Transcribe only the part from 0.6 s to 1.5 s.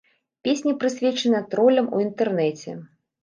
прысвечана